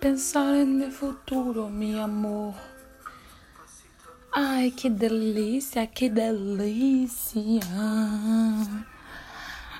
[0.00, 2.54] pensar no futuro, meu amor.
[4.32, 7.60] Ai, que delícia, que delícia.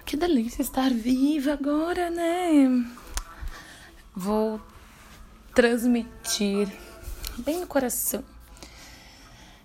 [0.05, 2.87] Que delícia estar viva agora, né?
[4.15, 4.61] Vou
[5.55, 6.69] transmitir
[7.39, 8.23] bem no coração.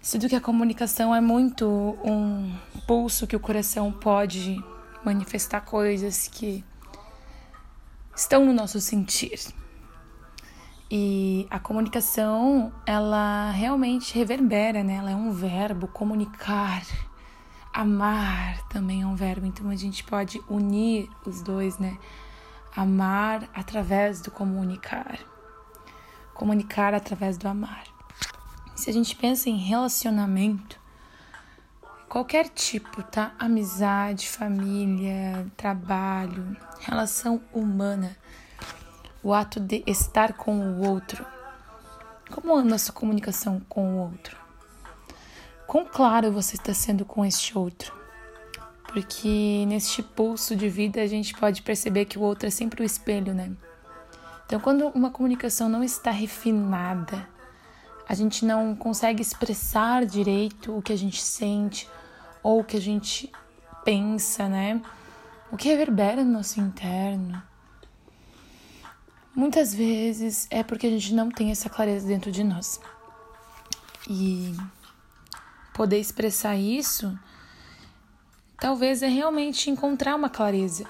[0.01, 1.67] Sinto que a comunicação é muito
[2.01, 2.55] um
[2.87, 4.63] pulso que o coração pode
[5.03, 6.63] manifestar coisas que
[8.15, 9.64] estão no nosso sentir.
[10.89, 14.95] E a comunicação, ela realmente reverbera, né?
[14.95, 16.83] Ela é um verbo, comunicar.
[17.73, 21.97] Amar também é um verbo, então a gente pode unir os dois, né?
[22.75, 25.17] Amar através do comunicar.
[26.35, 27.83] Comunicar através do amar.
[28.75, 30.79] Se a gente pensa em relacionamento,
[32.07, 33.33] qualquer tipo, tá?
[33.39, 38.15] Amizade, família, trabalho, relação humana
[39.25, 41.25] o ato de estar com o outro.
[42.29, 44.37] Como a sua comunicação com o outro?
[45.65, 47.91] Quão claro você está sendo com este outro?
[48.83, 52.85] Porque neste pulso de vida a gente pode perceber que o outro é sempre o
[52.85, 53.51] espelho, né?
[54.45, 57.27] Então, quando uma comunicação não está refinada,
[58.07, 61.89] a gente não consegue expressar direito o que a gente sente
[62.43, 63.31] ou o que a gente
[63.83, 64.79] pensa, né?
[65.51, 67.41] O que reverbera no nosso interno
[69.35, 72.79] Muitas vezes é porque a gente não tem essa clareza dentro de nós.
[74.09, 74.55] E
[75.73, 77.19] poder expressar isso,
[78.57, 80.85] talvez é realmente encontrar uma clareza.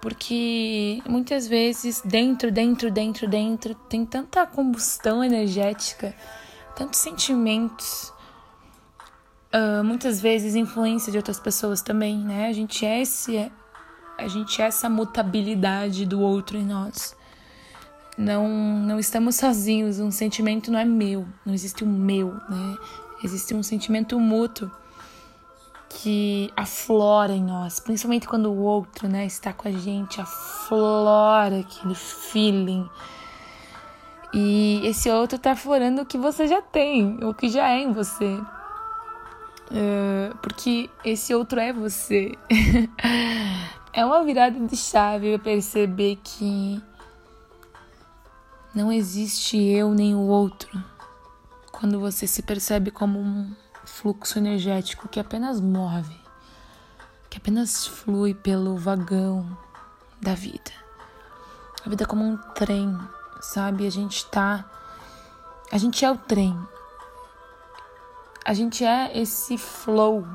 [0.00, 6.14] Porque muitas vezes dentro, dentro, dentro, dentro tem tanta combustão energética,
[6.74, 8.10] tantos sentimentos,
[9.52, 12.46] uh, muitas vezes influência de outras pessoas também, né?
[12.46, 13.52] A gente é esse,
[14.16, 17.14] a gente é essa mutabilidade do outro em nós
[18.16, 22.76] não não estamos sozinhos, um sentimento não é meu, não existe um meu, né?
[23.22, 24.70] Existe um sentimento mútuo
[25.88, 31.94] que aflora em nós, principalmente quando o outro, né, está com a gente, aflora aquele
[31.94, 32.88] feeling.
[34.34, 37.92] E esse outro está aflorando o que você já tem, o que já é em
[37.92, 38.38] você.
[39.70, 42.32] Uh, porque esse outro é você.
[43.92, 46.82] é uma virada de chave eu perceber que
[48.76, 50.70] não existe eu nem o outro.
[51.72, 53.50] Quando você se percebe como um
[53.86, 56.14] fluxo energético que apenas move,
[57.30, 59.56] que apenas flui pelo vagão
[60.20, 60.70] da vida.
[61.86, 62.94] A vida é como um trem,
[63.40, 63.86] sabe?
[63.86, 64.70] A gente tá.
[65.72, 66.54] A gente é o trem.
[68.44, 70.26] A gente é esse flow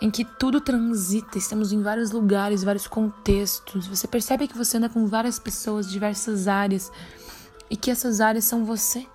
[0.00, 3.86] em que tudo transita, estamos em vários lugares, vários contextos.
[3.86, 6.90] Você percebe que você anda com várias pessoas diversas áreas
[7.68, 9.06] e que essas áreas são você.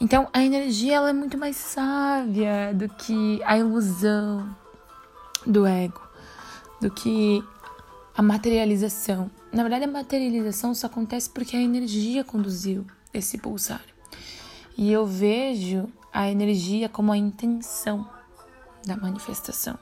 [0.00, 4.56] Então a energia ela é muito mais sábia do que a ilusão
[5.44, 6.00] do ego,
[6.80, 7.44] do que
[8.16, 9.30] a materialização.
[9.52, 13.82] Na verdade, a materialização só acontece porque a energia conduziu esse pulsar.
[14.76, 18.08] E eu vejo a energia como a intenção
[18.86, 19.78] da manifestação.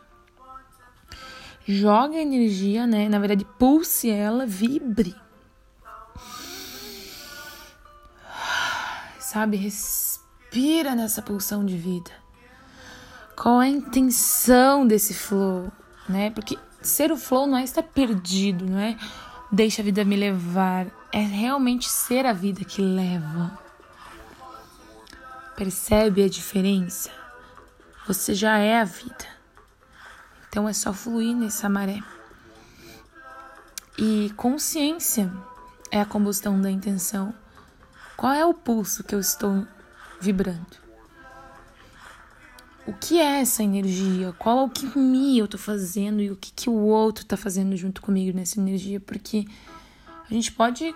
[1.67, 3.09] Joga a energia, né?
[3.09, 5.15] Na verdade, pulse ela, vibre.
[9.19, 12.11] Sabe, respira nessa pulsão de vida.
[13.37, 15.71] Qual é a intenção desse flow,
[16.09, 16.31] né?
[16.31, 18.97] Porque ser o flow não é estar perdido, não é?
[19.53, 20.87] Deixa a vida me levar.
[21.13, 23.59] É realmente ser a vida que leva.
[25.55, 27.11] Percebe a diferença?
[28.09, 29.27] Você já é a vida.
[30.49, 32.03] Então é só fluir nessa maré.
[33.99, 35.31] E consciência
[35.91, 37.35] é a combustão da intenção.
[38.17, 39.67] Qual é o pulso que eu estou
[40.19, 40.79] vibrando?
[42.87, 44.33] O que é essa energia?
[44.39, 47.37] Qual é o que me eu estou fazendo e o que, que o outro está
[47.37, 48.99] fazendo junto comigo nessa energia?
[48.99, 49.47] Porque
[50.31, 50.94] a gente pode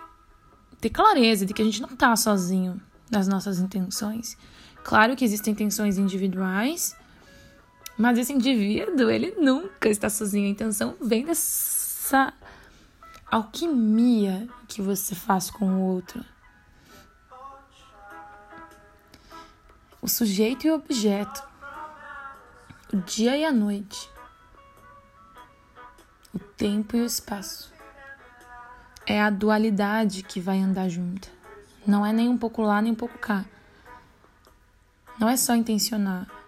[0.80, 4.34] ter clareza de que a gente não está sozinho nas nossas intenções.
[4.82, 6.96] Claro que existem intenções individuais
[7.96, 10.46] mas esse indivíduo, ele nunca está sozinho.
[10.46, 12.32] A intenção vem dessa
[13.30, 16.24] alquimia que você faz com o outro.
[20.00, 21.42] O sujeito e o objeto.
[22.92, 24.10] O dia e a noite.
[26.34, 27.72] O tempo e o espaço.
[29.06, 31.28] É a dualidade que vai andar junta.
[31.86, 33.44] Não é nem um pouco lá, nem um pouco cá.
[35.18, 36.41] Não é só intencionar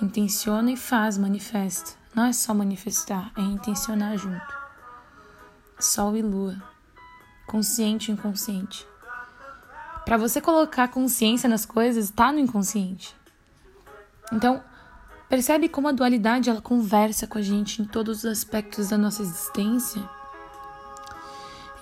[0.00, 1.92] Intenciona e faz, manifesta.
[2.14, 4.54] Não é só manifestar, é intencionar junto.
[5.78, 6.62] Sol e lua,
[7.46, 8.86] consciente e inconsciente.
[10.04, 13.14] Para você colocar consciência nas coisas, está no inconsciente.
[14.32, 14.62] Então,
[15.28, 19.22] percebe como a dualidade ela conversa com a gente em todos os aspectos da nossa
[19.22, 20.02] existência?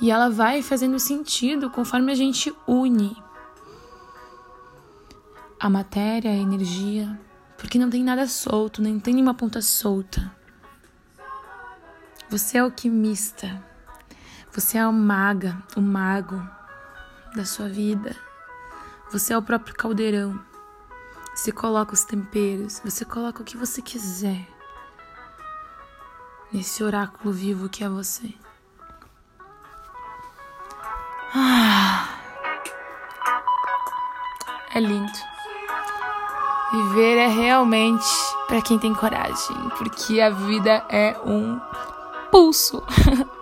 [0.00, 3.16] E ela vai fazendo sentido conforme a gente une
[5.64, 7.18] a matéria, a energia,
[7.56, 10.34] porque não tem nada solto, nem tem nenhuma ponta solta.
[12.28, 13.62] Você é alquimista.
[14.52, 16.40] Você é o maga, o mago
[17.34, 18.16] da sua vida.
[19.10, 20.40] Você é o próprio caldeirão.
[21.34, 24.46] Você coloca os temperos, você coloca o que você quiser
[26.52, 28.32] nesse oráculo vivo que é você.
[31.34, 32.08] Ah,
[34.72, 35.33] é lindo.
[36.74, 38.04] Viver é realmente
[38.48, 41.60] para quem tem coragem, porque a vida é um
[42.32, 42.82] pulso.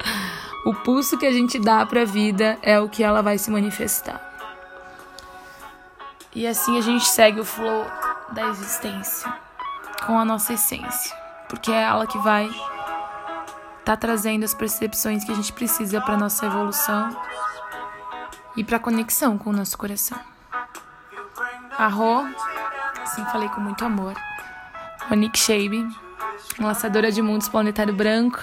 [0.66, 3.50] o pulso que a gente dá para a vida é o que ela vai se
[3.50, 4.20] manifestar.
[6.34, 7.86] E assim a gente segue o flow
[8.32, 9.32] da existência
[10.04, 11.16] com a nossa essência,
[11.48, 12.50] porque é ela que vai
[13.82, 17.16] tá trazendo as percepções que a gente precisa para nossa evolução
[18.58, 20.18] e para conexão com o nosso coração.
[21.78, 22.26] A Rô,
[23.12, 24.14] assim falei com muito amor.
[25.10, 25.86] Monique Shabe,
[26.58, 28.38] lançadora de mundos planetário branco.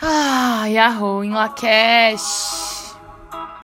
[0.00, 2.65] Ah, Yahoo, em Lakesh.